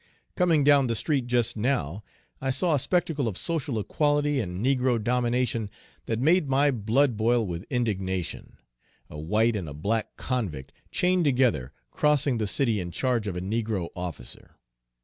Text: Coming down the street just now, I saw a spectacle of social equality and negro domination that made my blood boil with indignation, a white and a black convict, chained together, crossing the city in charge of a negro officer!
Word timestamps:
Coming 0.35 0.63
down 0.63 0.87
the 0.87 0.95
street 0.95 1.27
just 1.27 1.55
now, 1.55 2.03
I 2.41 2.49
saw 2.49 2.73
a 2.73 2.79
spectacle 2.79 3.27
of 3.27 3.37
social 3.37 3.77
equality 3.77 4.39
and 4.39 4.65
negro 4.65 4.99
domination 4.99 5.69
that 6.07 6.17
made 6.19 6.49
my 6.49 6.71
blood 6.71 7.15
boil 7.15 7.45
with 7.45 7.67
indignation, 7.69 8.57
a 9.11 9.19
white 9.19 9.55
and 9.55 9.69
a 9.69 9.75
black 9.75 10.17
convict, 10.17 10.73
chained 10.89 11.25
together, 11.25 11.71
crossing 11.91 12.39
the 12.39 12.47
city 12.47 12.79
in 12.79 12.89
charge 12.89 13.27
of 13.27 13.35
a 13.35 13.41
negro 13.41 13.89
officer! 13.95 14.55